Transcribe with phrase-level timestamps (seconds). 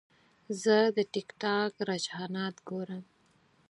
[0.61, 3.03] زه د ټک ټاک رجحانات ګورم.